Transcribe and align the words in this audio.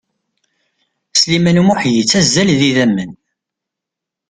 Sliman 1.19 1.61
U 1.61 1.63
Muḥ 1.67 1.81
yettazzal 1.87 2.49
d 2.59 2.61
idamen. 2.69 3.11